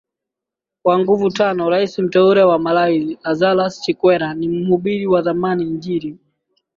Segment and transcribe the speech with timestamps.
[0.83, 6.17] kwa nguvutanoRais mteule wa Malawi Lazarus Chikwera ni mhubiri wa zamani injili